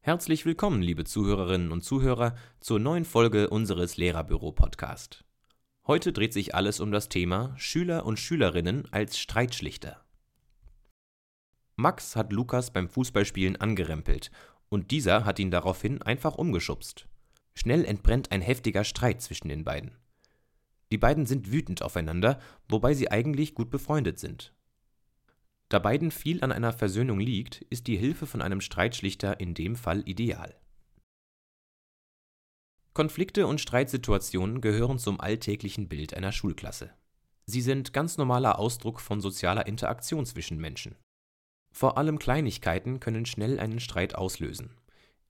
Herzlich 0.00 0.46
willkommen, 0.46 0.80
liebe 0.80 1.04
Zuhörerinnen 1.04 1.70
und 1.70 1.82
Zuhörer, 1.82 2.34
zur 2.60 2.78
neuen 2.78 3.04
Folge 3.04 3.50
unseres 3.50 3.98
Lehrerbüro-Podcast. 3.98 5.24
Heute 5.86 6.14
dreht 6.14 6.32
sich 6.32 6.54
alles 6.54 6.80
um 6.80 6.92
das 6.92 7.10
Thema 7.10 7.54
Schüler 7.58 8.06
und 8.06 8.18
Schülerinnen 8.18 8.88
als 8.90 9.18
Streitschlichter. 9.18 10.02
Max 11.76 12.16
hat 12.16 12.32
Lukas 12.32 12.72
beim 12.72 12.88
Fußballspielen 12.88 13.56
angerempelt 13.56 14.30
und 14.70 14.90
dieser 14.90 15.26
hat 15.26 15.38
ihn 15.38 15.50
daraufhin 15.50 16.00
einfach 16.00 16.36
umgeschubst. 16.36 17.06
Schnell 17.54 17.84
entbrennt 17.84 18.32
ein 18.32 18.40
heftiger 18.40 18.84
Streit 18.84 19.20
zwischen 19.20 19.48
den 19.48 19.64
beiden. 19.64 20.01
Die 20.92 20.98
beiden 20.98 21.24
sind 21.24 21.50
wütend 21.50 21.80
aufeinander, 21.80 22.38
wobei 22.68 22.92
sie 22.92 23.10
eigentlich 23.10 23.54
gut 23.54 23.70
befreundet 23.70 24.18
sind. 24.18 24.52
Da 25.70 25.78
beiden 25.78 26.10
viel 26.10 26.44
an 26.44 26.52
einer 26.52 26.74
Versöhnung 26.74 27.18
liegt, 27.18 27.62
ist 27.70 27.86
die 27.86 27.96
Hilfe 27.96 28.26
von 28.26 28.42
einem 28.42 28.60
Streitschlichter 28.60 29.40
in 29.40 29.54
dem 29.54 29.74
Fall 29.74 30.06
ideal. 30.06 30.54
Konflikte 32.92 33.46
und 33.46 33.58
Streitsituationen 33.58 34.60
gehören 34.60 34.98
zum 34.98 35.18
alltäglichen 35.18 35.88
Bild 35.88 36.12
einer 36.12 36.30
Schulklasse. 36.30 36.90
Sie 37.46 37.62
sind 37.62 37.94
ganz 37.94 38.18
normaler 38.18 38.58
Ausdruck 38.58 39.00
von 39.00 39.22
sozialer 39.22 39.66
Interaktion 39.66 40.26
zwischen 40.26 40.58
Menschen. 40.58 40.96
Vor 41.72 41.96
allem 41.96 42.18
Kleinigkeiten 42.18 43.00
können 43.00 43.24
schnell 43.24 43.58
einen 43.58 43.80
Streit 43.80 44.14
auslösen. 44.14 44.76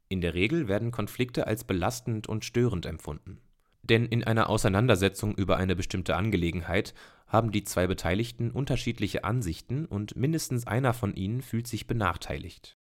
In 0.09 0.23
der 0.23 0.35
Regel 0.35 0.66
werden 0.66 0.91
Konflikte 0.91 1.47
als 1.47 1.63
belastend 1.63 2.27
und 2.27 2.45
störend 2.45 2.85
empfunden. 2.85 3.41
Denn 3.83 4.07
in 4.07 4.23
einer 4.23 4.49
Auseinandersetzung 4.49 5.35
über 5.35 5.57
eine 5.57 5.75
bestimmte 5.75 6.17
Angelegenheit 6.17 6.95
haben 7.27 7.51
die 7.51 7.65
zwei 7.65 7.87
Beteiligten 7.87 8.51
unterschiedliche 8.51 9.24
Ansichten 9.24 9.87
und 9.87 10.16
mindestens 10.16 10.66
einer 10.66 10.95
von 10.95 11.15
ihnen 11.15 11.43
fühlt 11.43 11.66
sich 11.66 11.87
benachteiligt. 11.87 12.77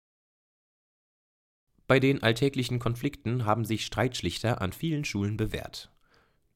Bei 1.87 1.99
den 1.99 2.21
alltäglichen 2.21 2.79
Konflikten 2.79 3.45
haben 3.45 3.65
sich 3.65 3.85
Streitschlichter 3.85 4.61
an 4.61 4.73
vielen 4.73 5.03
Schulen 5.03 5.37
bewährt. 5.37 5.91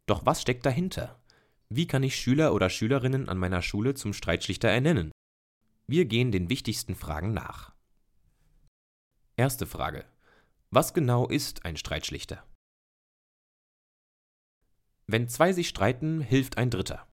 Doch 0.05 0.25
was 0.25 0.41
steckt 0.41 0.65
dahinter? 0.65 1.19
Wie 1.69 1.87
kann 1.87 2.03
ich 2.03 2.15
Schüler 2.15 2.53
oder 2.53 2.69
Schülerinnen 2.69 3.27
an 3.27 3.37
meiner 3.37 3.61
Schule 3.61 3.95
zum 3.95 4.13
Streitschlichter 4.13 4.69
ernennen? 4.69 5.11
Wir 5.87 6.05
gehen 6.05 6.31
den 6.31 6.49
wichtigsten 6.49 6.95
Fragen 6.95 7.33
nach. 7.33 7.73
Erste 9.35 9.65
Frage. 9.65 10.05
Was 10.69 10.93
genau 10.93 11.27
ist 11.27 11.65
ein 11.65 11.75
Streitschlichter? 11.75 12.43
Wenn 15.07 15.27
zwei 15.27 15.53
sich 15.53 15.69
streiten, 15.69 16.21
hilft 16.21 16.57
ein 16.57 16.69
Dritter. 16.69 17.07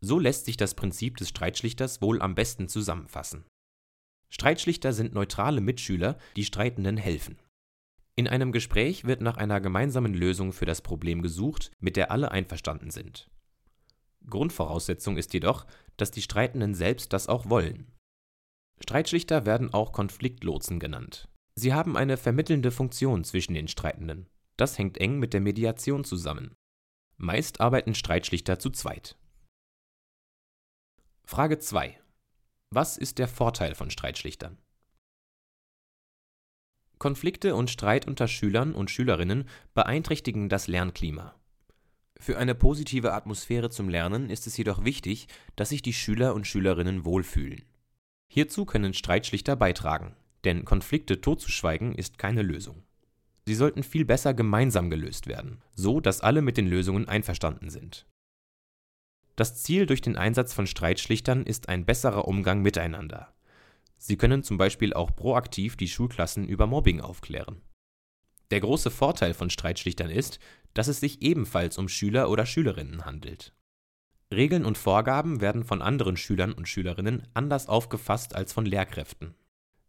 So 0.00 0.18
lässt 0.18 0.46
sich 0.46 0.56
das 0.56 0.74
Prinzip 0.74 1.16
des 1.16 1.28
Streitschlichters 1.28 2.02
wohl 2.02 2.20
am 2.22 2.34
besten 2.34 2.68
zusammenfassen. 2.68 3.44
Streitschlichter 4.30 4.92
sind 4.92 5.14
neutrale 5.14 5.60
Mitschüler, 5.60 6.18
die 6.36 6.44
Streitenden 6.44 6.96
helfen. 6.96 7.38
In 8.14 8.28
einem 8.28 8.52
Gespräch 8.52 9.04
wird 9.04 9.20
nach 9.20 9.36
einer 9.36 9.60
gemeinsamen 9.60 10.14
Lösung 10.14 10.52
für 10.52 10.66
das 10.66 10.82
Problem 10.82 11.22
gesucht, 11.22 11.70
mit 11.80 11.96
der 11.96 12.10
alle 12.10 12.30
einverstanden 12.30 12.90
sind. 12.90 13.30
Grundvoraussetzung 14.28 15.16
ist 15.16 15.34
jedoch, 15.34 15.66
dass 15.96 16.10
die 16.10 16.22
Streitenden 16.22 16.74
selbst 16.74 17.12
das 17.12 17.28
auch 17.28 17.48
wollen. 17.48 17.90
Streitschlichter 18.80 19.46
werden 19.46 19.72
auch 19.72 19.92
Konfliktlotsen 19.92 20.78
genannt. 20.78 21.28
Sie 21.54 21.74
haben 21.74 21.96
eine 21.96 22.16
vermittelnde 22.16 22.70
Funktion 22.70 23.24
zwischen 23.24 23.54
den 23.54 23.68
Streitenden. 23.68 24.26
Das 24.56 24.78
hängt 24.78 24.98
eng 24.98 25.18
mit 25.18 25.32
der 25.32 25.40
Mediation 25.40 26.04
zusammen. 26.04 26.54
Meist 27.16 27.60
arbeiten 27.60 27.94
Streitschlichter 27.94 28.58
zu 28.58 28.70
zweit. 28.70 29.16
Frage 31.24 31.58
2. 31.58 31.98
Was 32.70 32.96
ist 32.96 33.18
der 33.18 33.28
Vorteil 33.28 33.74
von 33.74 33.90
Streitschlichtern? 33.90 34.58
Konflikte 36.98 37.54
und 37.54 37.70
Streit 37.70 38.06
unter 38.06 38.28
Schülern 38.28 38.74
und 38.74 38.90
Schülerinnen 38.90 39.48
beeinträchtigen 39.74 40.48
das 40.48 40.68
Lernklima. 40.68 41.34
Für 42.18 42.38
eine 42.38 42.54
positive 42.54 43.12
Atmosphäre 43.12 43.70
zum 43.70 43.88
Lernen 43.88 44.30
ist 44.30 44.46
es 44.46 44.56
jedoch 44.56 44.84
wichtig, 44.84 45.26
dass 45.56 45.70
sich 45.70 45.82
die 45.82 45.92
Schüler 45.92 46.34
und 46.34 46.46
Schülerinnen 46.46 47.04
wohlfühlen. 47.04 47.64
Hierzu 48.28 48.64
können 48.64 48.94
Streitschlichter 48.94 49.56
beitragen, 49.56 50.14
denn 50.44 50.64
Konflikte 50.64 51.20
totzuschweigen 51.20 51.94
ist 51.94 52.18
keine 52.18 52.42
Lösung. 52.42 52.84
Sie 53.44 53.54
sollten 53.54 53.82
viel 53.82 54.04
besser 54.04 54.34
gemeinsam 54.34 54.90
gelöst 54.90 55.26
werden, 55.26 55.62
so 55.74 56.00
dass 56.00 56.20
alle 56.20 56.42
mit 56.42 56.56
den 56.56 56.68
Lösungen 56.68 57.08
einverstanden 57.08 57.70
sind. 57.70 58.06
Das 59.36 59.62
Ziel 59.62 59.86
durch 59.86 60.00
den 60.00 60.16
Einsatz 60.16 60.52
von 60.52 60.66
Streitschlichtern 60.66 61.44
ist 61.44 61.68
ein 61.68 61.84
besserer 61.84 62.28
Umgang 62.28 62.62
miteinander. 62.62 63.34
Sie 63.96 64.16
können 64.16 64.42
zum 64.42 64.58
Beispiel 64.58 64.92
auch 64.92 65.14
proaktiv 65.14 65.76
die 65.76 65.88
Schulklassen 65.88 66.46
über 66.46 66.66
Mobbing 66.66 67.00
aufklären. 67.00 67.62
Der 68.50 68.60
große 68.60 68.90
Vorteil 68.90 69.32
von 69.32 69.48
Streitschlichtern 69.48 70.10
ist, 70.10 70.38
dass 70.74 70.88
es 70.88 71.00
sich 71.00 71.22
ebenfalls 71.22 71.78
um 71.78 71.88
Schüler 71.88 72.28
oder 72.28 72.44
Schülerinnen 72.44 73.06
handelt. 73.06 73.54
Regeln 74.32 74.64
und 74.64 74.78
Vorgaben 74.78 75.40
werden 75.40 75.64
von 75.64 75.82
anderen 75.82 76.16
Schülern 76.16 76.52
und 76.52 76.68
Schülerinnen 76.68 77.26
anders 77.34 77.68
aufgefasst 77.68 78.34
als 78.34 78.52
von 78.52 78.66
Lehrkräften. 78.66 79.34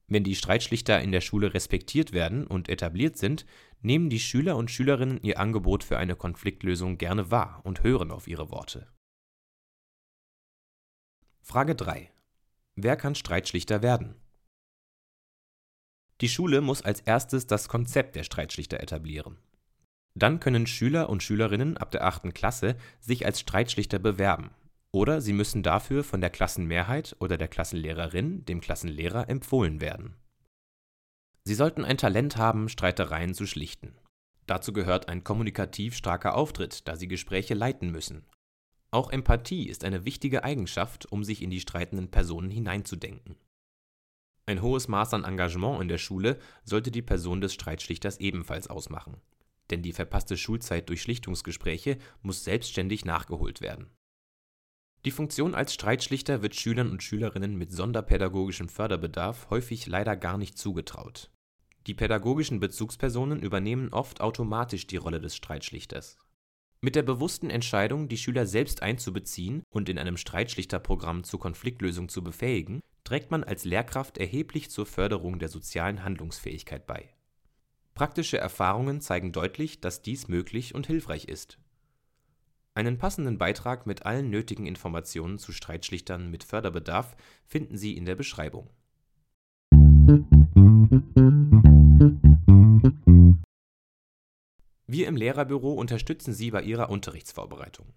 Wenn 0.07 0.23
die 0.23 0.35
Streitschlichter 0.35 1.01
in 1.01 1.11
der 1.11 1.21
Schule 1.21 1.53
respektiert 1.53 2.11
werden 2.11 2.45
und 2.45 2.69
etabliert 2.69 3.17
sind, 3.17 3.45
nehmen 3.81 4.09
die 4.09 4.19
Schüler 4.19 4.57
und 4.57 4.69
Schülerinnen 4.69 5.21
ihr 5.23 5.39
Angebot 5.39 5.83
für 5.83 5.97
eine 5.97 6.15
Konfliktlösung 6.15 6.97
gerne 6.97 7.31
wahr 7.31 7.61
und 7.63 7.83
hören 7.83 8.11
auf 8.11 8.27
ihre 8.27 8.51
Worte. 8.51 8.87
Frage 11.41 11.75
3. 11.75 12.11
Wer 12.75 12.95
kann 12.95 13.15
Streitschlichter 13.15 13.81
werden? 13.81 14.15
Die 16.21 16.29
Schule 16.29 16.61
muss 16.61 16.81
als 16.81 17.01
erstes 17.01 17.47
das 17.47 17.67
Konzept 17.67 18.15
der 18.15 18.23
Streitschlichter 18.23 18.79
etablieren. 18.79 19.37
Dann 20.15 20.39
können 20.39 20.67
Schüler 20.67 21.09
und 21.09 21.23
Schülerinnen 21.23 21.77
ab 21.77 21.91
der 21.91 22.05
8. 22.05 22.33
Klasse 22.33 22.77
sich 22.99 23.25
als 23.25 23.39
Streitschlichter 23.39 23.99
bewerben 23.99 24.51
oder 24.93 25.21
sie 25.21 25.33
müssen 25.33 25.63
dafür 25.63 26.03
von 26.03 26.21
der 26.21 26.29
Klassenmehrheit 26.29 27.15
oder 27.19 27.37
der 27.37 27.47
Klassenlehrerin 27.47 28.45
dem 28.45 28.61
Klassenlehrer 28.61 29.27
empfohlen 29.27 29.81
werden. 29.81 30.15
Sie 31.43 31.55
sollten 31.55 31.83
ein 31.83 31.97
Talent 31.97 32.37
haben, 32.37 32.69
Streitereien 32.69 33.33
zu 33.33 33.45
schlichten. 33.45 33.95
Dazu 34.45 34.71
gehört 34.71 35.09
ein 35.09 35.23
kommunikativ 35.23 35.95
starker 35.95 36.35
Auftritt, 36.35 36.87
da 36.87 36.95
sie 36.95 37.07
Gespräche 37.07 37.53
leiten 37.53 37.91
müssen. 37.91 38.25
Auch 38.91 39.09
Empathie 39.09 39.67
ist 39.67 39.83
eine 39.83 40.05
wichtige 40.05 40.43
Eigenschaft, 40.43 41.11
um 41.11 41.23
sich 41.23 41.41
in 41.41 41.49
die 41.49 41.59
streitenden 41.59 42.11
Personen 42.11 42.51
hineinzudenken. 42.51 43.35
Ein 44.45 44.61
hohes 44.61 44.87
Maß 44.87 45.15
an 45.15 45.23
Engagement 45.23 45.81
in 45.81 45.87
der 45.87 45.97
Schule 45.97 46.37
sollte 46.63 46.91
die 46.91 47.01
Person 47.01 47.41
des 47.41 47.53
Streitschlichters 47.53 48.19
ebenfalls 48.19 48.69
ausmachen. 48.69 49.17
Denn 49.71 49.81
die 49.81 49.93
verpasste 49.93 50.37
Schulzeit 50.37 50.89
durch 50.89 51.01
Schlichtungsgespräche 51.01 51.97
muss 52.21 52.43
selbstständig 52.43 53.05
nachgeholt 53.05 53.61
werden. 53.61 53.89
Die 55.05 55.11
Funktion 55.11 55.53
als 55.53 55.73
Streitschlichter 55.73 56.41
wird 56.41 56.55
Schülern 56.55 56.89
und 56.89 57.03
Schülerinnen 57.03 57.57
mit 57.57 57.73
sonderpädagogischem 57.73 58.69
Förderbedarf 58.69 59.49
häufig 59.49 59.85
leider 59.85 60.15
gar 60.15 60.37
nicht 60.37 60.57
zugetraut. 60.57 61.29
Die 61.87 61.93
pädagogischen 61.93 62.61
Bezugspersonen 62.61 63.41
übernehmen 63.41 63.91
oft 63.91 64.21
automatisch 64.21 64.87
die 64.87 64.95
Rolle 64.95 65.19
des 65.19 65.35
Streitschlichters. 65.35 66.17
Mit 66.79 66.95
der 66.95 67.03
bewussten 67.03 67.49
Entscheidung, 67.49 68.07
die 68.07 68.17
Schüler 68.17 68.45
selbst 68.45 68.81
einzubeziehen 68.81 69.63
und 69.69 69.89
in 69.89 69.99
einem 69.99 70.15
Streitschlichterprogramm 70.15 71.25
zur 71.25 71.39
Konfliktlösung 71.39 72.07
zu 72.07 72.23
befähigen, 72.23 72.79
trägt 73.03 73.29
man 73.29 73.43
als 73.43 73.65
Lehrkraft 73.65 74.17
erheblich 74.17 74.69
zur 74.69 74.85
Förderung 74.85 75.37
der 75.37 75.49
sozialen 75.49 76.05
Handlungsfähigkeit 76.05 76.87
bei. 76.87 77.09
Praktische 77.93 78.37
Erfahrungen 78.37 79.01
zeigen 79.01 79.33
deutlich, 79.33 79.81
dass 79.81 80.01
dies 80.01 80.29
möglich 80.29 80.73
und 80.73 80.87
hilfreich 80.87 81.25
ist 81.25 81.59
einen 82.75 82.97
passenden 82.97 83.37
Beitrag 83.37 83.85
mit 83.85 84.05
allen 84.05 84.29
nötigen 84.29 84.65
Informationen 84.65 85.37
zu 85.37 85.51
Streitschlichtern 85.51 86.29
mit 86.31 86.43
Förderbedarf 86.43 87.15
finden 87.45 87.77
Sie 87.77 87.95
in 87.95 88.05
der 88.05 88.15
Beschreibung. 88.15 88.69
Wir 94.87 95.07
im 95.07 95.15
Lehrerbüro 95.15 95.73
unterstützen 95.73 96.33
Sie 96.33 96.51
bei 96.51 96.61
Ihrer 96.63 96.89
Unterrichtsvorbereitung. 96.89 97.87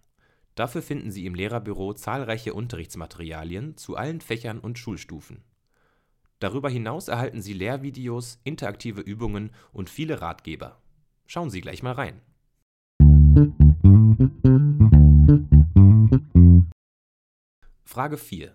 Dafür 0.55 0.83
finden 0.83 1.11
Sie 1.11 1.27
im 1.27 1.35
Lehrerbüro 1.35 1.93
zahlreiche 1.95 2.55
Unterrichtsmaterialien 2.55 3.77
zu 3.77 3.97
allen 3.97 4.21
Fächern 4.21 4.59
und 4.59 4.79
Schulstufen. 4.79 5.43
Darüber 6.39 6.69
hinaus 6.69 7.09
erhalten 7.09 7.43
Sie 7.43 7.55
Lehrvideos, 7.55 8.41
interaktive 8.45 9.01
Übungen 9.01 9.51
und 9.73 9.91
viele 9.91 10.21
Ratgeber. 10.21 10.81
Schauen 11.27 11.51
Sie 11.51 11.61
gleich 11.61 11.83
mal 11.83 11.93
rein. 11.93 12.21
Frage 17.97 18.19
4. 18.19 18.55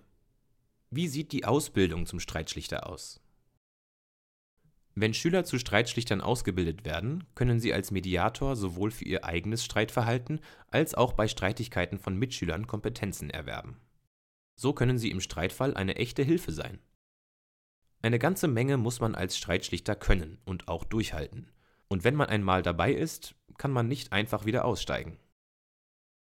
Wie 0.92 1.08
sieht 1.08 1.32
die 1.32 1.46
Ausbildung 1.46 2.06
zum 2.06 2.20
Streitschlichter 2.20 2.88
aus? 2.88 3.20
Wenn 4.94 5.16
Schüler 5.16 5.46
zu 5.46 5.58
Streitschlichtern 5.58 6.22
ausgebildet 6.22 6.86
werden, 6.86 7.24
können 7.34 7.60
sie 7.60 7.74
als 7.74 7.90
Mediator 7.90 8.56
sowohl 8.56 8.92
für 8.92 9.06
ihr 9.06 9.26
eigenes 9.26 9.66
Streitverhalten 9.66 10.42
als 10.68 10.94
auch 10.94 11.14
bei 11.14 11.28
Streitigkeiten 11.28 11.98
von 11.98 12.18
Mitschülern 12.18 12.68
Kompetenzen 12.68 13.32
erwerben. 13.32 13.82
So 14.58 14.74
können 14.74 15.00
sie 15.00 15.10
im 15.10 15.22
Streitfall 15.22 15.74
eine 15.74 15.96
echte 15.96 16.22
Hilfe 16.22 16.52
sein. 16.52 16.78
Eine 18.04 18.20
ganze 18.20 18.48
Menge 18.48 18.78
muss 18.78 19.00
man 19.00 19.16
als 19.16 19.40
Streitschlichter 19.40 19.96
können 19.96 20.38
und 20.46 20.68
auch 20.68 20.84
durchhalten. 20.84 21.50
Und 21.88 22.04
wenn 22.04 22.14
man 22.14 22.30
einmal 22.30 22.62
dabei 22.62 22.94
ist, 22.94 23.34
kann 23.58 23.72
man 23.72 23.88
nicht 23.88 24.14
einfach 24.14 24.46
wieder 24.46 24.66
aussteigen. 24.66 25.18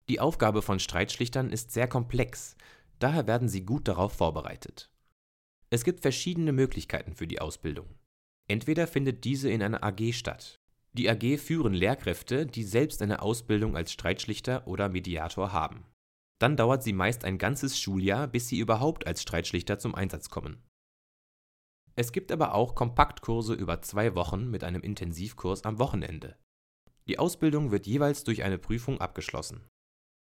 Die 0.08 0.20
Aufgabe 0.20 0.62
von 0.62 0.78
Streitschlichtern 0.78 1.50
ist 1.50 1.72
sehr 1.72 1.88
komplex, 1.88 2.56
daher 3.02 3.26
werden 3.26 3.48
sie 3.48 3.64
gut 3.64 3.88
darauf 3.88 4.12
vorbereitet. 4.12 4.90
Es 5.70 5.84
gibt 5.84 6.00
verschiedene 6.00 6.52
Möglichkeiten 6.52 7.14
für 7.14 7.26
die 7.26 7.40
Ausbildung. 7.40 7.98
Entweder 8.48 8.86
findet 8.86 9.24
diese 9.24 9.50
in 9.50 9.62
einer 9.62 9.82
AG 9.82 10.12
statt. 10.12 10.60
Die 10.92 11.08
AG 11.08 11.38
führen 11.38 11.72
Lehrkräfte, 11.72 12.44
die 12.44 12.64
selbst 12.64 13.00
eine 13.00 13.22
Ausbildung 13.22 13.76
als 13.76 13.92
Streitschlichter 13.92 14.66
oder 14.66 14.90
Mediator 14.90 15.52
haben. 15.52 15.86
Dann 16.38 16.56
dauert 16.56 16.82
sie 16.82 16.92
meist 16.92 17.24
ein 17.24 17.38
ganzes 17.38 17.80
Schuljahr, 17.80 18.26
bis 18.26 18.48
sie 18.48 18.58
überhaupt 18.58 19.06
als 19.06 19.22
Streitschlichter 19.22 19.78
zum 19.78 19.94
Einsatz 19.94 20.28
kommen. 20.28 20.62
Es 21.94 22.12
gibt 22.12 22.32
aber 22.32 22.54
auch 22.54 22.74
Kompaktkurse 22.74 23.54
über 23.54 23.80
zwei 23.82 24.14
Wochen 24.14 24.50
mit 24.50 24.64
einem 24.64 24.82
Intensivkurs 24.82 25.64
am 25.64 25.78
Wochenende. 25.78 26.36
Die 27.06 27.18
Ausbildung 27.18 27.70
wird 27.70 27.86
jeweils 27.86 28.24
durch 28.24 28.42
eine 28.42 28.58
Prüfung 28.58 29.00
abgeschlossen. 29.00 29.66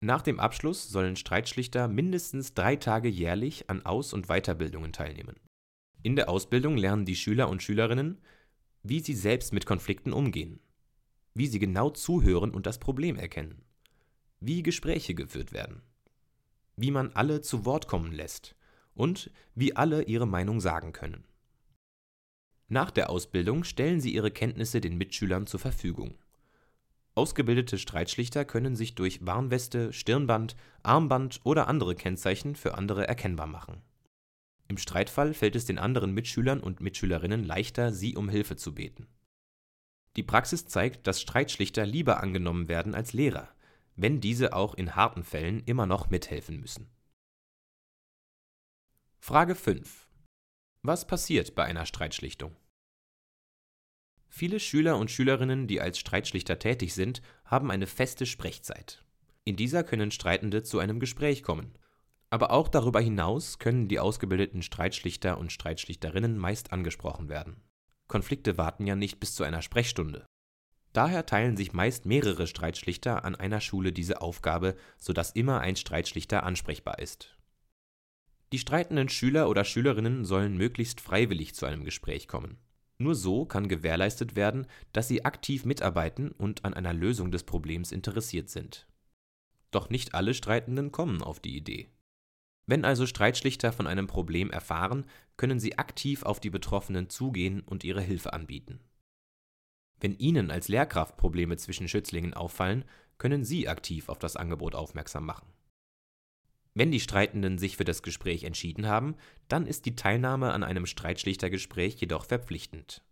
Nach 0.04 0.20
dem 0.20 0.40
Abschluss 0.40 0.88
sollen 0.88 1.14
Streitschlichter 1.14 1.86
mindestens 1.86 2.54
drei 2.54 2.74
Tage 2.74 3.08
jährlich 3.08 3.70
an 3.70 3.86
Aus- 3.86 4.12
und 4.12 4.26
Weiterbildungen 4.26 4.92
teilnehmen. 4.92 5.36
In 6.02 6.16
der 6.16 6.28
Ausbildung 6.28 6.76
lernen 6.76 7.04
die 7.04 7.14
Schüler 7.14 7.48
und 7.48 7.62
Schülerinnen, 7.62 8.20
wie 8.82 8.98
sie 8.98 9.14
selbst 9.14 9.52
mit 9.52 9.64
Konflikten 9.64 10.12
umgehen, 10.12 10.58
wie 11.34 11.46
sie 11.46 11.60
genau 11.60 11.88
zuhören 11.88 12.50
und 12.50 12.66
das 12.66 12.80
Problem 12.80 13.14
erkennen, 13.14 13.62
wie 14.40 14.64
Gespräche 14.64 15.14
geführt 15.14 15.52
werden, 15.52 15.82
wie 16.74 16.90
man 16.90 17.12
alle 17.12 17.40
zu 17.40 17.64
Wort 17.64 17.86
kommen 17.86 18.10
lässt 18.10 18.56
und 18.94 19.30
wie 19.54 19.76
alle 19.76 20.02
ihre 20.02 20.26
Meinung 20.26 20.58
sagen 20.58 20.92
können. 20.92 21.22
Nach 22.66 22.90
der 22.90 23.08
Ausbildung 23.08 23.62
stellen 23.62 24.00
sie 24.00 24.12
ihre 24.12 24.32
Kenntnisse 24.32 24.80
den 24.80 24.98
Mitschülern 24.98 25.46
zur 25.46 25.60
Verfügung. 25.60 26.18
Ausgebildete 27.14 27.76
Streitschlichter 27.76 28.44
können 28.44 28.74
sich 28.74 28.94
durch 28.94 29.24
Warnweste, 29.24 29.92
Stirnband, 29.92 30.56
Armband 30.82 31.40
oder 31.44 31.68
andere 31.68 31.94
Kennzeichen 31.94 32.56
für 32.56 32.74
andere 32.78 33.06
erkennbar 33.06 33.46
machen. 33.46 33.82
Im 34.68 34.78
Streitfall 34.78 35.34
fällt 35.34 35.54
es 35.54 35.66
den 35.66 35.78
anderen 35.78 36.14
Mitschülern 36.14 36.60
und 36.60 36.80
Mitschülerinnen 36.80 37.44
leichter, 37.44 37.92
sie 37.92 38.16
um 38.16 38.30
Hilfe 38.30 38.56
zu 38.56 38.74
beten. 38.74 39.06
Die 40.16 40.22
Praxis 40.22 40.66
zeigt, 40.66 41.06
dass 41.06 41.20
Streitschlichter 41.20 41.84
lieber 41.84 42.22
angenommen 42.22 42.68
werden 42.68 42.94
als 42.94 43.12
Lehrer, 43.12 43.48
wenn 43.96 44.20
diese 44.20 44.54
auch 44.54 44.74
in 44.74 44.96
harten 44.96 45.24
Fällen 45.24 45.62
immer 45.64 45.84
noch 45.84 46.08
mithelfen 46.08 46.60
müssen. 46.60 46.90
Frage 49.18 49.54
5. 49.54 50.08
Was 50.82 51.06
passiert 51.06 51.54
bei 51.54 51.64
einer 51.64 51.84
Streitschlichtung? 51.86 52.56
Viele 54.34 54.60
Schüler 54.60 54.96
und 54.96 55.10
Schülerinnen, 55.10 55.66
die 55.66 55.82
als 55.82 55.98
Streitschlichter 55.98 56.58
tätig 56.58 56.94
sind, 56.94 57.20
haben 57.44 57.70
eine 57.70 57.86
feste 57.86 58.24
Sprechzeit. 58.24 59.04
In 59.44 59.56
dieser 59.56 59.84
können 59.84 60.10
Streitende 60.10 60.62
zu 60.62 60.78
einem 60.78 61.00
Gespräch 61.00 61.42
kommen. 61.42 61.74
Aber 62.30 62.50
auch 62.50 62.68
darüber 62.68 62.98
hinaus 62.98 63.58
können 63.58 63.88
die 63.88 64.00
ausgebildeten 64.00 64.62
Streitschlichter 64.62 65.36
und 65.36 65.52
Streitschlichterinnen 65.52 66.38
meist 66.38 66.72
angesprochen 66.72 67.28
werden. 67.28 67.60
Konflikte 68.08 68.56
warten 68.56 68.86
ja 68.86 68.96
nicht 68.96 69.20
bis 69.20 69.34
zu 69.34 69.44
einer 69.44 69.60
Sprechstunde. 69.60 70.24
Daher 70.94 71.26
teilen 71.26 71.58
sich 71.58 71.74
meist 71.74 72.06
mehrere 72.06 72.46
Streitschlichter 72.46 73.26
an 73.26 73.34
einer 73.34 73.60
Schule 73.60 73.92
diese 73.92 74.22
Aufgabe, 74.22 74.76
sodass 74.96 75.32
immer 75.32 75.60
ein 75.60 75.76
Streitschlichter 75.76 76.42
ansprechbar 76.42 77.00
ist. 77.00 77.36
Die 78.50 78.58
streitenden 78.58 79.10
Schüler 79.10 79.50
oder 79.50 79.64
Schülerinnen 79.64 80.24
sollen 80.24 80.56
möglichst 80.56 81.02
freiwillig 81.02 81.54
zu 81.54 81.66
einem 81.66 81.84
Gespräch 81.84 82.28
kommen. 82.28 82.56
Nur 83.02 83.16
so 83.16 83.44
kann 83.46 83.66
gewährleistet 83.66 84.36
werden, 84.36 84.64
dass 84.92 85.08
sie 85.08 85.24
aktiv 85.24 85.64
mitarbeiten 85.64 86.30
und 86.30 86.64
an 86.64 86.72
einer 86.72 86.92
Lösung 86.92 87.32
des 87.32 87.42
Problems 87.42 87.90
interessiert 87.90 88.48
sind. 88.48 88.86
Doch 89.72 89.90
nicht 89.90 90.14
alle 90.14 90.34
Streitenden 90.34 90.92
kommen 90.92 91.20
auf 91.20 91.40
die 91.40 91.56
Idee. 91.56 91.88
Wenn 92.66 92.84
also 92.84 93.04
Streitschlichter 93.06 93.72
von 93.72 93.88
einem 93.88 94.06
Problem 94.06 94.52
erfahren, 94.52 95.04
können 95.36 95.58
sie 95.58 95.78
aktiv 95.78 96.22
auf 96.22 96.38
die 96.38 96.50
Betroffenen 96.50 97.10
zugehen 97.10 97.62
und 97.62 97.82
ihre 97.82 98.02
Hilfe 98.02 98.32
anbieten. 98.32 98.78
Wenn 99.98 100.14
Ihnen 100.14 100.52
als 100.52 100.68
Lehrkraft 100.68 101.16
Probleme 101.16 101.56
zwischen 101.56 101.88
Schützlingen 101.88 102.34
auffallen, 102.34 102.84
können 103.18 103.44
Sie 103.44 103.68
aktiv 103.68 104.08
auf 104.08 104.20
das 104.20 104.36
Angebot 104.36 104.76
aufmerksam 104.76 105.26
machen. 105.26 105.46
Wenn 106.74 106.90
die 106.90 107.00
Streitenden 107.00 107.58
sich 107.58 107.76
für 107.76 107.84
das 107.84 108.02
Gespräch 108.02 108.44
entschieden 108.44 108.86
haben, 108.86 109.16
dann 109.48 109.66
ist 109.66 109.84
die 109.84 109.94
Teilnahme 109.94 110.52
an 110.52 110.62
einem 110.62 110.86
Streitschlichtergespräch 110.86 111.96
jedoch 112.00 112.24
verpflichtend. 112.24 113.02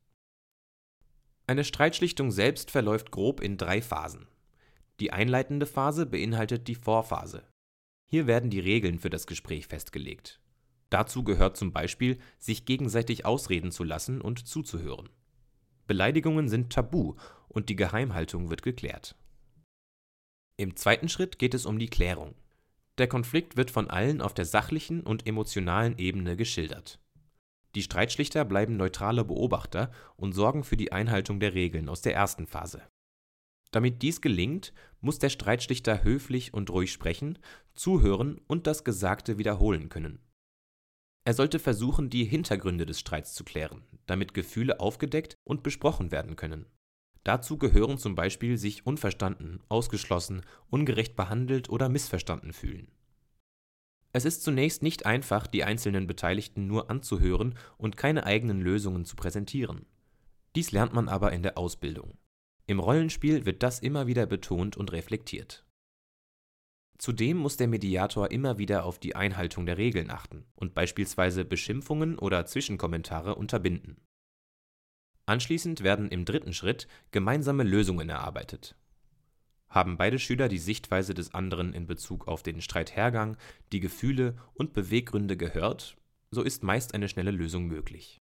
Eine 1.46 1.64
Streitschlichtung 1.64 2.30
selbst 2.30 2.70
verläuft 2.70 3.10
grob 3.10 3.40
in 3.40 3.58
drei 3.58 3.82
Phasen. 3.82 4.28
Die 5.00 5.12
einleitende 5.12 5.66
Phase 5.66 6.06
beinhaltet 6.06 6.68
die 6.68 6.74
Vorphase. 6.74 7.42
Hier 8.06 8.26
werden 8.26 8.50
die 8.50 8.60
Regeln 8.60 8.98
für 8.98 9.10
das 9.10 9.26
Gespräch 9.26 9.66
festgelegt. 9.66 10.40
Dazu 10.90 11.22
gehört 11.22 11.56
zum 11.56 11.72
Beispiel, 11.72 12.18
sich 12.38 12.64
gegenseitig 12.64 13.24
ausreden 13.24 13.70
zu 13.70 13.84
lassen 13.84 14.20
und 14.20 14.46
zuzuhören. 14.46 15.08
Beleidigungen 15.86 16.48
sind 16.48 16.72
tabu 16.72 17.14
und 17.48 17.68
die 17.68 17.76
Geheimhaltung 17.76 18.50
wird 18.50 18.62
geklärt. 18.62 19.16
Im 20.56 20.76
zweiten 20.76 21.08
Schritt 21.08 21.38
geht 21.38 21.54
es 21.54 21.66
um 21.66 21.78
die 21.78 21.88
Klärung. 21.88 22.34
Der 23.00 23.08
Konflikt 23.08 23.56
wird 23.56 23.70
von 23.70 23.88
allen 23.88 24.20
auf 24.20 24.34
der 24.34 24.44
sachlichen 24.44 25.00
und 25.00 25.26
emotionalen 25.26 25.96
Ebene 25.96 26.36
geschildert. 26.36 27.00
Die 27.74 27.82
Streitschlichter 27.82 28.44
bleiben 28.44 28.76
neutrale 28.76 29.24
Beobachter 29.24 29.90
und 30.18 30.34
sorgen 30.34 30.64
für 30.64 30.76
die 30.76 30.92
Einhaltung 30.92 31.40
der 31.40 31.54
Regeln 31.54 31.88
aus 31.88 32.02
der 32.02 32.14
ersten 32.14 32.46
Phase. 32.46 32.82
Damit 33.70 34.02
dies 34.02 34.20
gelingt, 34.20 34.74
muss 35.00 35.18
der 35.18 35.30
Streitschlichter 35.30 36.04
höflich 36.04 36.52
und 36.52 36.68
ruhig 36.68 36.92
sprechen, 36.92 37.38
zuhören 37.72 38.38
und 38.46 38.66
das 38.66 38.84
Gesagte 38.84 39.38
wiederholen 39.38 39.88
können. 39.88 40.18
Er 41.24 41.32
sollte 41.32 41.58
versuchen, 41.58 42.10
die 42.10 42.24
Hintergründe 42.24 42.84
des 42.84 43.00
Streits 43.00 43.32
zu 43.32 43.44
klären, 43.44 43.82
damit 44.04 44.34
Gefühle 44.34 44.78
aufgedeckt 44.78 45.36
und 45.42 45.62
besprochen 45.62 46.10
werden 46.10 46.36
können. 46.36 46.66
Dazu 47.30 47.58
gehören 47.58 47.96
zum 47.96 48.16
Beispiel 48.16 48.58
sich 48.58 48.84
unverstanden, 48.86 49.60
ausgeschlossen, 49.68 50.42
ungerecht 50.68 51.14
behandelt 51.14 51.70
oder 51.70 51.88
missverstanden 51.88 52.52
fühlen. 52.52 52.88
Es 54.12 54.24
ist 54.24 54.42
zunächst 54.42 54.82
nicht 54.82 55.06
einfach, 55.06 55.46
die 55.46 55.62
einzelnen 55.62 56.08
Beteiligten 56.08 56.66
nur 56.66 56.90
anzuhören 56.90 57.54
und 57.78 57.96
keine 57.96 58.26
eigenen 58.26 58.60
Lösungen 58.60 59.04
zu 59.04 59.14
präsentieren. 59.14 59.86
Dies 60.56 60.72
lernt 60.72 60.92
man 60.92 61.08
aber 61.08 61.30
in 61.30 61.44
der 61.44 61.56
Ausbildung. 61.56 62.18
Im 62.66 62.80
Rollenspiel 62.80 63.46
wird 63.46 63.62
das 63.62 63.78
immer 63.78 64.08
wieder 64.08 64.26
betont 64.26 64.76
und 64.76 64.90
reflektiert. 64.90 65.64
Zudem 66.98 67.36
muss 67.36 67.56
der 67.56 67.68
Mediator 67.68 68.32
immer 68.32 68.58
wieder 68.58 68.84
auf 68.84 68.98
die 68.98 69.14
Einhaltung 69.14 69.66
der 69.66 69.78
Regeln 69.78 70.10
achten 70.10 70.46
und 70.56 70.74
beispielsweise 70.74 71.44
Beschimpfungen 71.44 72.18
oder 72.18 72.44
Zwischenkommentare 72.44 73.36
unterbinden. 73.36 73.98
Anschließend 75.30 75.84
werden 75.84 76.08
im 76.08 76.24
dritten 76.24 76.52
Schritt 76.52 76.88
gemeinsame 77.12 77.62
Lösungen 77.62 78.08
erarbeitet. 78.08 78.74
Haben 79.68 79.96
beide 79.96 80.18
Schüler 80.18 80.48
die 80.48 80.58
Sichtweise 80.58 81.14
des 81.14 81.34
anderen 81.34 81.72
in 81.72 81.86
Bezug 81.86 82.26
auf 82.26 82.42
den 82.42 82.60
Streithergang, 82.60 83.36
die 83.70 83.78
Gefühle 83.78 84.36
und 84.54 84.72
Beweggründe 84.72 85.36
gehört, 85.36 85.96
so 86.32 86.42
ist 86.42 86.64
meist 86.64 86.94
eine 86.94 87.08
schnelle 87.08 87.30
Lösung 87.30 87.68
möglich. 87.68 88.18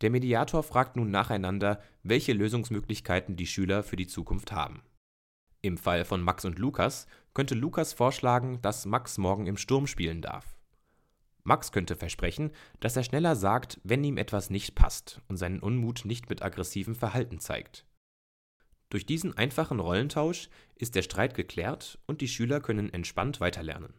Der 0.00 0.10
Mediator 0.10 0.64
fragt 0.64 0.96
nun 0.96 1.12
nacheinander, 1.12 1.80
welche 2.02 2.32
Lösungsmöglichkeiten 2.32 3.36
die 3.36 3.46
Schüler 3.46 3.84
für 3.84 3.94
die 3.94 4.08
Zukunft 4.08 4.50
haben. 4.50 4.82
Im 5.62 5.78
Fall 5.78 6.04
von 6.04 6.22
Max 6.22 6.44
und 6.44 6.58
Lukas 6.58 7.06
könnte 7.34 7.54
Lukas 7.54 7.92
vorschlagen, 7.92 8.60
dass 8.62 8.84
Max 8.84 9.16
morgen 9.16 9.46
im 9.46 9.56
Sturm 9.56 9.86
spielen 9.86 10.22
darf. 10.22 10.55
Max 11.46 11.70
könnte 11.70 11.94
versprechen, 11.94 12.50
dass 12.80 12.96
er 12.96 13.04
schneller 13.04 13.36
sagt, 13.36 13.80
wenn 13.84 14.02
ihm 14.02 14.18
etwas 14.18 14.50
nicht 14.50 14.74
passt 14.74 15.20
und 15.28 15.36
seinen 15.36 15.60
Unmut 15.60 16.04
nicht 16.04 16.28
mit 16.28 16.42
aggressivem 16.42 16.96
Verhalten 16.96 17.38
zeigt. 17.38 17.86
Durch 18.90 19.06
diesen 19.06 19.36
einfachen 19.36 19.78
Rollentausch 19.78 20.48
ist 20.74 20.96
der 20.96 21.02
Streit 21.02 21.34
geklärt 21.34 22.00
und 22.06 22.20
die 22.20 22.28
Schüler 22.28 22.60
können 22.60 22.92
entspannt 22.92 23.40
weiterlernen. 23.40 23.94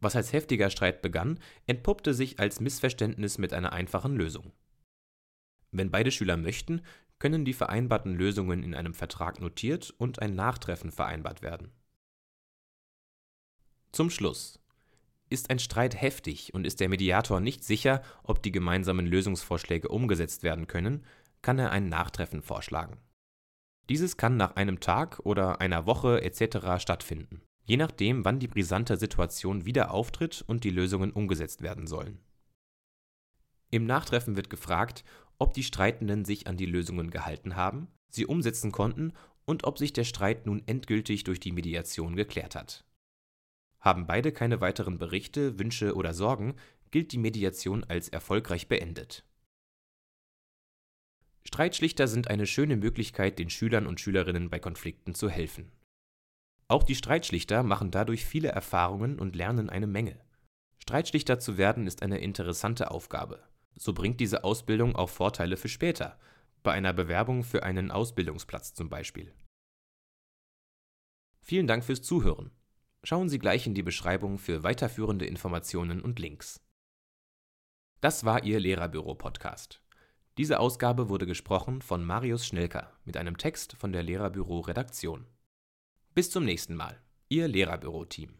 Was 0.00 0.14
als 0.14 0.32
heftiger 0.32 0.70
Streit 0.70 1.02
begann, 1.02 1.40
entpuppte 1.66 2.14
sich 2.14 2.38
als 2.38 2.60
Missverständnis 2.60 3.38
mit 3.38 3.52
einer 3.52 3.72
einfachen 3.72 4.16
Lösung. 4.16 4.52
Wenn 5.72 5.90
beide 5.90 6.12
Schüler 6.12 6.36
möchten, 6.36 6.82
können 7.18 7.44
die 7.44 7.52
vereinbarten 7.52 8.14
Lösungen 8.14 8.62
in 8.62 8.74
einem 8.74 8.94
Vertrag 8.94 9.40
notiert 9.40 9.90
und 9.98 10.22
ein 10.22 10.36
Nachtreffen 10.36 10.92
vereinbart 10.92 11.42
werden. 11.42 11.72
Zum 13.92 14.08
Schluss. 14.08 14.59
Ist 15.30 15.48
ein 15.48 15.60
Streit 15.60 16.00
heftig 16.00 16.52
und 16.54 16.66
ist 16.66 16.80
der 16.80 16.88
Mediator 16.88 17.40
nicht 17.40 17.62
sicher, 17.62 18.02
ob 18.24 18.42
die 18.42 18.50
gemeinsamen 18.50 19.06
Lösungsvorschläge 19.06 19.88
umgesetzt 19.88 20.42
werden 20.42 20.66
können, 20.66 21.04
kann 21.40 21.60
er 21.60 21.70
ein 21.70 21.88
Nachtreffen 21.88 22.42
vorschlagen. 22.42 22.98
Dieses 23.88 24.16
kann 24.16 24.36
nach 24.36 24.56
einem 24.56 24.80
Tag 24.80 25.20
oder 25.20 25.60
einer 25.60 25.86
Woche 25.86 26.22
etc. 26.22 26.80
stattfinden, 26.82 27.42
je 27.64 27.76
nachdem, 27.76 28.24
wann 28.24 28.40
die 28.40 28.48
brisante 28.48 28.96
Situation 28.96 29.64
wieder 29.64 29.92
auftritt 29.92 30.44
und 30.46 30.64
die 30.64 30.70
Lösungen 30.70 31.12
umgesetzt 31.12 31.62
werden 31.62 31.86
sollen. 31.86 32.18
Im 33.70 33.86
Nachtreffen 33.86 34.34
wird 34.34 34.50
gefragt, 34.50 35.04
ob 35.38 35.54
die 35.54 35.62
Streitenden 35.62 36.24
sich 36.24 36.48
an 36.48 36.56
die 36.56 36.66
Lösungen 36.66 37.10
gehalten 37.10 37.54
haben, 37.54 37.86
sie 38.08 38.26
umsetzen 38.26 38.72
konnten 38.72 39.12
und 39.44 39.62
ob 39.62 39.78
sich 39.78 39.92
der 39.92 40.04
Streit 40.04 40.46
nun 40.46 40.62
endgültig 40.66 41.22
durch 41.22 41.38
die 41.38 41.52
Mediation 41.52 42.16
geklärt 42.16 42.56
hat. 42.56 42.84
Haben 43.80 44.06
beide 44.06 44.32
keine 44.32 44.60
weiteren 44.60 44.98
Berichte, 44.98 45.58
Wünsche 45.58 45.94
oder 45.94 46.14
Sorgen, 46.14 46.54
gilt 46.90 47.12
die 47.12 47.18
Mediation 47.18 47.84
als 47.84 48.08
erfolgreich 48.08 48.68
beendet. 48.68 49.24
Streitschlichter 51.44 52.06
sind 52.06 52.28
eine 52.28 52.46
schöne 52.46 52.76
Möglichkeit, 52.76 53.38
den 53.38 53.50
Schülern 53.50 53.86
und 53.86 54.00
Schülerinnen 54.00 54.50
bei 54.50 54.58
Konflikten 54.58 55.14
zu 55.14 55.30
helfen. 55.30 55.72
Auch 56.68 56.84
die 56.84 56.94
Streitschlichter 56.94 57.62
machen 57.62 57.90
dadurch 57.90 58.24
viele 58.24 58.48
Erfahrungen 58.48 59.18
und 59.18 59.34
lernen 59.34 59.70
eine 59.70 59.86
Menge. 59.86 60.20
Streitschlichter 60.78 61.40
zu 61.40 61.58
werden 61.58 61.86
ist 61.86 62.02
eine 62.02 62.18
interessante 62.18 62.90
Aufgabe. 62.90 63.42
So 63.76 63.92
bringt 63.92 64.20
diese 64.20 64.44
Ausbildung 64.44 64.94
auch 64.94 65.08
Vorteile 65.08 65.56
für 65.56 65.68
später, 65.68 66.18
bei 66.62 66.72
einer 66.72 66.92
Bewerbung 66.92 67.42
für 67.42 67.62
einen 67.62 67.90
Ausbildungsplatz 67.90 68.74
zum 68.74 68.88
Beispiel. 68.88 69.32
Vielen 71.40 71.66
Dank 71.66 71.84
fürs 71.84 72.02
Zuhören. 72.02 72.50
Schauen 73.02 73.28
Sie 73.28 73.38
gleich 73.38 73.66
in 73.66 73.74
die 73.74 73.82
Beschreibung 73.82 74.38
für 74.38 74.62
weiterführende 74.62 75.24
Informationen 75.24 76.02
und 76.02 76.18
Links. 76.18 76.60
Das 78.00 78.24
war 78.24 78.44
Ihr 78.44 78.60
Lehrerbüro-Podcast. 78.60 79.82
Diese 80.36 80.60
Ausgabe 80.60 81.08
wurde 81.08 81.26
gesprochen 81.26 81.82
von 81.82 82.04
Marius 82.04 82.46
Schnelker 82.46 82.92
mit 83.04 83.16
einem 83.16 83.36
Text 83.36 83.74
von 83.76 83.92
der 83.92 84.02
Lehrerbüro-Redaktion. 84.02 85.26
Bis 86.14 86.30
zum 86.30 86.44
nächsten 86.44 86.76
Mal, 86.76 87.00
Ihr 87.28 87.48
Lehrerbüro-Team. 87.48 88.34